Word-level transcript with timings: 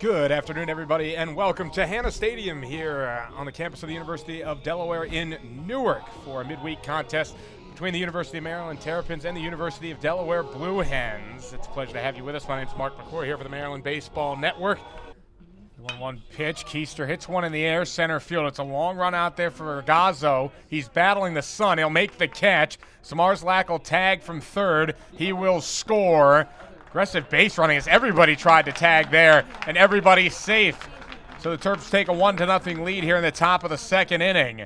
Good 0.00 0.32
afternoon, 0.32 0.68
everybody, 0.68 1.16
and 1.16 1.36
welcome 1.36 1.70
to 1.70 1.86
Hannah 1.86 2.10
Stadium 2.10 2.60
here 2.62 3.04
uh, 3.04 3.38
on 3.38 3.46
the 3.46 3.52
campus 3.52 3.82
of 3.84 3.88
the 3.88 3.92
University 3.92 4.42
of 4.42 4.62
Delaware 4.64 5.04
in 5.04 5.38
Newark 5.66 6.02
for 6.24 6.42
a 6.42 6.44
midweek 6.44 6.82
contest 6.82 7.36
between 7.70 7.92
the 7.92 7.98
University 7.98 8.38
of 8.38 8.44
Maryland 8.44 8.80
Terrapins 8.80 9.24
and 9.24 9.36
the 9.36 9.40
University 9.40 9.92
of 9.92 10.00
Delaware 10.00 10.42
Blue 10.42 10.80
Hens. 10.80 11.52
It's 11.52 11.66
a 11.68 11.70
pleasure 11.70 11.92
to 11.92 12.00
have 12.00 12.16
you 12.16 12.24
with 12.24 12.34
us. 12.34 12.46
My 12.48 12.58
name 12.58 12.66
is 12.66 12.76
Mark 12.76 12.98
McCoy 12.98 13.24
here 13.24 13.38
for 13.38 13.44
the 13.44 13.50
Maryland 13.50 13.84
Baseball 13.84 14.36
Network. 14.36 14.80
1 15.80 16.00
1 16.00 16.22
pitch. 16.30 16.66
Keister 16.66 17.06
hits 17.06 17.28
one 17.28 17.44
in 17.44 17.52
the 17.52 17.64
air, 17.64 17.84
center 17.84 18.18
field. 18.18 18.46
It's 18.46 18.58
a 18.58 18.64
long 18.64 18.96
run 18.96 19.14
out 19.14 19.36
there 19.36 19.50
for 19.50 19.82
Gazzo. 19.82 20.50
He's 20.68 20.88
battling 20.88 21.34
the 21.34 21.42
sun. 21.42 21.78
He'll 21.78 21.88
make 21.88 22.18
the 22.18 22.28
catch. 22.28 22.78
Zmarzlak 23.04 23.68
will 23.68 23.78
tag 23.78 24.22
from 24.22 24.40
third. 24.40 24.96
He 25.12 25.32
will 25.32 25.60
score. 25.60 26.48
Aggressive 26.94 27.28
base 27.28 27.58
running 27.58 27.76
as 27.76 27.88
everybody 27.88 28.36
tried 28.36 28.66
to 28.66 28.70
tag 28.72 29.10
there, 29.10 29.44
and 29.66 29.76
everybody's 29.76 30.36
safe. 30.36 30.88
So 31.40 31.50
the 31.50 31.58
Terps 31.58 31.90
take 31.90 32.06
a 32.06 32.12
one 32.12 32.36
to 32.36 32.46
nothing 32.46 32.84
lead 32.84 33.02
here 33.02 33.16
in 33.16 33.22
the 33.24 33.32
top 33.32 33.64
of 33.64 33.70
the 33.70 33.76
second 33.76 34.22
inning 34.22 34.64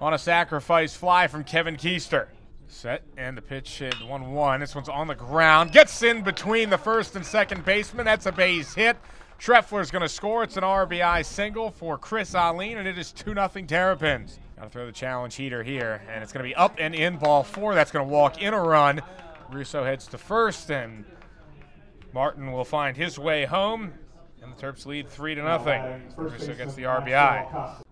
on 0.00 0.14
a 0.14 0.18
sacrifice 0.18 0.96
fly 0.96 1.26
from 1.26 1.44
Kevin 1.44 1.76
Keister. 1.76 2.28
Set 2.66 3.02
and 3.18 3.36
the 3.36 3.42
pitch 3.42 3.80
hit 3.80 3.94
1 4.08 4.32
1. 4.32 4.60
This 4.60 4.74
one's 4.74 4.88
on 4.88 5.06
the 5.06 5.14
ground. 5.14 5.70
Gets 5.70 6.02
in 6.02 6.22
between 6.22 6.70
the 6.70 6.78
first 6.78 7.14
and 7.14 7.26
second 7.26 7.62
baseman. 7.66 8.06
That's 8.06 8.24
a 8.24 8.32
base 8.32 8.72
hit. 8.72 8.96
Schreffler's 9.38 9.90
going 9.90 10.00
to 10.00 10.08
score. 10.08 10.44
It's 10.44 10.56
an 10.56 10.62
RBI 10.62 11.26
single 11.26 11.70
for 11.70 11.98
Chris 11.98 12.34
Alleyne, 12.34 12.78
and 12.78 12.88
it 12.88 12.96
is 12.96 13.12
2 13.12 13.34
0 13.34 13.48
Terrapins. 13.66 14.38
Got 14.56 14.64
to 14.64 14.70
throw 14.70 14.86
the 14.86 14.92
challenge 14.92 15.34
heater 15.34 15.62
here, 15.62 16.00
and 16.10 16.22
it's 16.22 16.32
going 16.32 16.42
to 16.42 16.48
be 16.48 16.54
up 16.54 16.76
and 16.78 16.94
in 16.94 17.18
ball 17.18 17.42
four. 17.42 17.74
That's 17.74 17.92
going 17.92 18.08
to 18.08 18.10
walk 18.10 18.40
in 18.40 18.54
a 18.54 18.62
run. 18.62 19.02
Russo 19.52 19.84
heads 19.84 20.06
to 20.06 20.16
first, 20.16 20.70
and 20.70 21.04
Martin 22.12 22.52
will 22.52 22.64
find 22.64 22.96
his 22.96 23.18
way 23.18 23.44
home, 23.44 23.92
and 24.42 24.52
the 24.52 24.56
Terps 24.60 24.86
lead 24.86 25.08
three 25.08 25.34
to 25.34 25.42
nothing. 25.42 26.02
Russo 26.16 26.54
gets 26.54 26.74
the 26.74 26.84
RBI. 26.84 27.82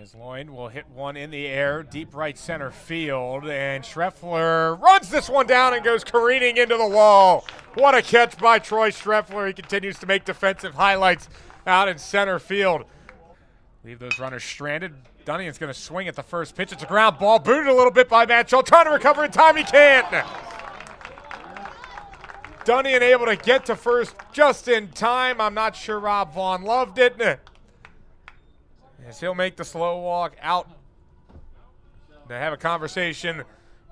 As 0.00 0.14
Loynd 0.14 0.50
will 0.50 0.68
hit 0.68 0.88
one 0.88 1.16
in 1.16 1.30
the 1.30 1.46
air, 1.46 1.82
deep 1.82 2.14
right 2.14 2.36
center 2.36 2.70
field, 2.70 3.46
and 3.46 3.84
Schreffler 3.84 4.80
runs 4.80 5.10
this 5.10 5.28
one 5.28 5.46
down 5.46 5.74
and 5.74 5.84
goes 5.84 6.02
careening 6.02 6.56
into 6.56 6.76
the 6.76 6.88
wall. 6.88 7.46
What 7.74 7.94
a 7.94 8.02
catch 8.02 8.36
by 8.36 8.58
Troy 8.58 8.90
Schreffler. 8.90 9.46
He 9.46 9.52
continues 9.52 9.98
to 10.00 10.06
make 10.06 10.24
defensive 10.24 10.74
highlights 10.74 11.28
out 11.66 11.88
in 11.88 11.98
center 11.98 12.38
field. 12.38 12.84
Leave 13.84 13.98
those 14.00 14.18
runners 14.18 14.42
stranded. 14.42 14.94
Dunnigan's 15.24 15.58
going 15.58 15.72
to 15.72 15.78
swing 15.78 16.08
at 16.08 16.16
the 16.16 16.22
first 16.22 16.56
pitch. 16.56 16.72
It's 16.72 16.82
a 16.82 16.86
ground 16.86 17.18
ball, 17.18 17.38
booted 17.38 17.68
a 17.68 17.74
little 17.74 17.92
bit 17.92 18.08
by 18.08 18.26
Matchell. 18.26 18.64
Trying 18.64 18.86
to 18.86 18.90
recover 18.90 19.24
in 19.24 19.30
time, 19.30 19.56
he 19.56 19.62
can't. 19.62 20.06
Dunnigan 22.64 23.02
able 23.02 23.26
to 23.26 23.36
get 23.36 23.66
to 23.66 23.76
first 23.76 24.14
just 24.32 24.68
in 24.68 24.88
time. 24.88 25.40
I'm 25.40 25.54
not 25.54 25.74
sure 25.74 25.98
Rob 25.98 26.32
Vaughn 26.32 26.62
loved 26.62 26.98
it. 26.98 27.20
As 29.06 29.20
he'll 29.20 29.34
make 29.34 29.56
the 29.56 29.64
slow 29.64 29.98
walk 29.98 30.36
out 30.40 30.68
to 32.28 32.34
have 32.34 32.52
a 32.52 32.56
conversation 32.56 33.42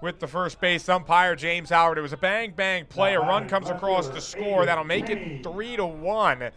with 0.00 0.20
the 0.20 0.28
first 0.28 0.60
base 0.60 0.88
umpire, 0.88 1.34
James 1.34 1.70
Howard. 1.70 1.98
It 1.98 2.02
was 2.02 2.12
a 2.12 2.16
bang 2.16 2.52
bang 2.52 2.86
play. 2.86 3.14
A 3.14 3.20
run 3.20 3.48
comes 3.48 3.68
across 3.68 4.08
to 4.08 4.20
score. 4.20 4.64
That'll 4.64 4.84
make 4.84 5.10
it 5.10 5.42
three 5.42 5.76
to 5.76 5.84
one. 5.84 6.50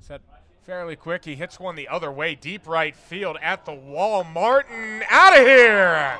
Set 0.00 0.20
fairly 0.64 0.96
quick. 0.96 1.24
He 1.24 1.36
hits 1.36 1.60
one 1.60 1.76
the 1.76 1.88
other 1.88 2.10
way, 2.10 2.34
deep 2.34 2.66
right 2.66 2.94
field 2.94 3.38
at 3.40 3.64
the 3.64 3.72
wall. 3.72 4.24
Martin 4.24 5.04
out 5.08 5.38
of 5.38 5.46
here. 5.46 6.18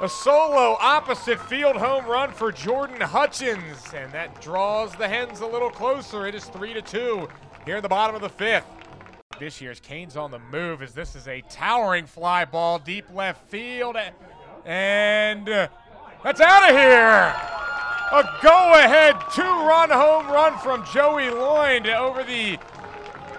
A 0.00 0.08
solo 0.08 0.76
opposite 0.80 1.40
field 1.40 1.76
home 1.76 2.04
run 2.06 2.32
for 2.32 2.50
Jordan 2.50 3.00
Hutchins, 3.00 3.78
and 3.94 4.10
that 4.12 4.40
draws 4.40 4.92
the 4.96 5.06
Hens 5.06 5.40
a 5.40 5.46
little 5.46 5.70
closer. 5.70 6.26
It 6.26 6.34
is 6.34 6.46
three 6.46 6.74
to 6.74 6.82
two 6.82 7.28
here 7.64 7.76
in 7.76 7.82
the 7.82 7.88
bottom 7.88 8.16
of 8.16 8.20
the 8.20 8.28
fifth. 8.28 8.66
This 9.38 9.60
year's 9.60 9.78
Kane's 9.78 10.16
on 10.16 10.32
the 10.32 10.40
move 10.40 10.82
as 10.82 10.94
this 10.94 11.14
is 11.14 11.28
a 11.28 11.42
towering 11.42 12.06
fly 12.06 12.44
ball 12.44 12.80
deep 12.80 13.04
left 13.14 13.48
field, 13.48 13.96
and 14.66 15.46
that's 15.46 16.40
out 16.40 16.68
of 16.68 16.76
here. 16.76 17.32
A 18.12 18.38
go-ahead 18.42 19.16
two-run 19.32 19.90
home 19.90 20.26
run 20.26 20.58
from 20.58 20.84
Joey 20.92 21.30
Loynd 21.30 21.86
over 21.94 22.24
the 22.24 22.58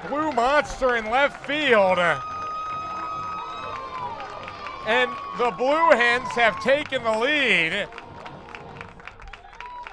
Blue 0.08 0.32
Monster 0.32 0.96
in 0.96 1.10
left 1.10 1.46
field. 1.46 2.00
And 4.88 5.10
the 5.38 5.52
Blue 5.52 5.92
Hens 5.92 6.28
have 6.30 6.62
taken 6.62 7.04
the 7.04 7.18
lead 7.18 7.88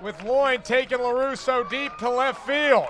with 0.02 0.18
Loynd 0.18 0.64
taking 0.64 0.98
LaRusso 0.98 1.68
deep 1.70 1.96
to 1.98 2.10
left 2.10 2.46
field. 2.46 2.88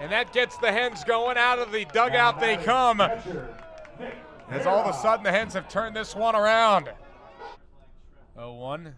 And 0.00 0.12
that 0.12 0.32
gets 0.32 0.58
the 0.58 0.70
Hens 0.70 1.04
going 1.04 1.38
out 1.38 1.58
of 1.58 1.72
the 1.72 1.86
dugout 1.86 2.40
they 2.40 2.56
come. 2.58 3.00
As 3.00 4.66
all 4.66 4.80
of 4.80 4.94
a 4.94 4.98
sudden 4.98 5.24
the 5.24 5.32
Hens 5.32 5.54
have 5.54 5.68
turned 5.68 5.96
this 5.96 6.14
one 6.14 6.36
around. 6.36 6.90
0-1. 8.36 8.92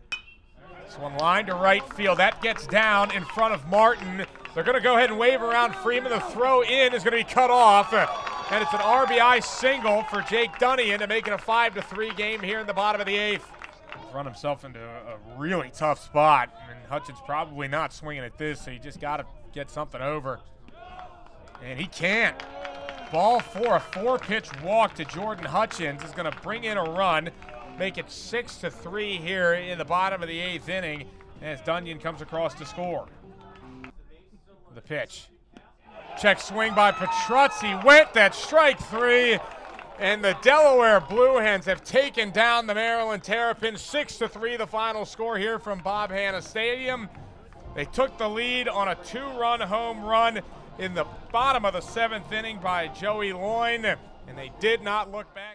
This 0.84 0.98
one 0.98 1.16
line 1.18 1.46
to 1.46 1.54
right 1.54 1.86
field. 1.94 2.18
That 2.18 2.42
gets 2.42 2.66
down 2.66 3.14
in 3.14 3.24
front 3.24 3.54
of 3.54 3.64
Martin. 3.68 4.26
They're 4.54 4.64
going 4.64 4.76
to 4.76 4.82
go 4.82 4.96
ahead 4.96 5.10
and 5.10 5.18
wave 5.18 5.42
around 5.42 5.76
Freeman. 5.76 6.10
The 6.10 6.20
throw 6.20 6.62
in 6.62 6.92
is 6.92 7.04
going 7.04 7.16
to 7.16 7.24
be 7.24 7.32
cut 7.32 7.50
off. 7.50 7.92
And 8.50 8.62
it's 8.62 8.72
an 8.72 8.80
RBI 8.80 9.44
single 9.44 10.04
for 10.04 10.22
Jake 10.22 10.58
Dunnigan 10.58 11.00
to 11.00 11.06
make 11.06 11.26
it 11.26 11.34
a 11.34 11.38
5 11.38 11.74
to 11.74 11.82
3 11.82 12.14
game 12.14 12.40
here 12.40 12.60
in 12.60 12.66
the 12.66 12.72
bottom 12.72 12.98
of 12.98 13.06
the 13.06 13.16
eighth. 13.16 13.46
He's 13.92 14.14
run 14.14 14.24
himself 14.24 14.64
into 14.64 14.80
a 14.80 15.18
really 15.36 15.70
tough 15.70 16.02
spot. 16.02 16.54
And 16.70 16.78
Hutchins 16.88 17.18
probably 17.26 17.68
not 17.68 17.92
swinging 17.92 18.24
at 18.24 18.38
this, 18.38 18.62
so 18.62 18.70
you 18.70 18.78
just 18.78 19.00
got 19.00 19.18
to 19.18 19.26
get 19.52 19.70
something 19.70 20.00
over. 20.00 20.40
And 21.62 21.78
he 21.78 21.86
can't. 21.88 22.42
Ball 23.12 23.40
four, 23.40 23.76
a 23.76 23.80
four 23.80 24.18
pitch 24.18 24.48
walk 24.62 24.94
to 24.94 25.04
Jordan 25.04 25.44
Hutchins 25.44 26.02
is 26.02 26.12
going 26.12 26.30
to 26.30 26.38
bring 26.40 26.64
in 26.64 26.78
a 26.78 26.84
run, 26.84 27.28
make 27.78 27.98
it 27.98 28.10
6 28.10 28.56
to 28.58 28.70
3 28.70 29.18
here 29.18 29.54
in 29.54 29.76
the 29.76 29.84
bottom 29.84 30.22
of 30.22 30.28
the 30.28 30.38
eighth 30.38 30.70
inning 30.70 31.06
as 31.42 31.60
Dunnigan 31.60 31.98
comes 31.98 32.22
across 32.22 32.54
to 32.54 32.64
score. 32.64 33.08
The 34.74 34.80
pitch. 34.80 35.28
Check 36.20 36.40
swing 36.40 36.74
by 36.74 36.90
Petruzzi. 36.90 37.84
Went 37.84 38.12
that 38.14 38.34
strike 38.34 38.80
three. 38.80 39.38
And 40.00 40.22
the 40.22 40.36
Delaware 40.42 41.00
Blue 41.00 41.38
Hens 41.38 41.64
have 41.66 41.82
taken 41.84 42.30
down 42.30 42.66
the 42.66 42.74
Maryland 42.74 43.22
Terrapins 43.22 43.80
6 43.80 44.18
to 44.18 44.28
3, 44.28 44.56
the 44.56 44.66
final 44.66 45.04
score 45.04 45.38
here 45.38 45.58
from 45.58 45.80
Bob 45.80 46.10
Hannah 46.10 46.42
Stadium. 46.42 47.08
They 47.74 47.84
took 47.84 48.16
the 48.18 48.28
lead 48.28 48.68
on 48.68 48.88
a 48.88 48.94
two 48.96 49.26
run 49.38 49.60
home 49.60 50.04
run 50.04 50.40
in 50.78 50.94
the 50.94 51.04
bottom 51.32 51.64
of 51.64 51.72
the 51.72 51.80
seventh 51.80 52.30
inning 52.32 52.58
by 52.58 52.88
Joey 52.88 53.32
Loynd, 53.32 53.96
and 54.28 54.38
they 54.38 54.52
did 54.60 54.82
not 54.82 55.10
look 55.10 55.32
back. 55.34 55.47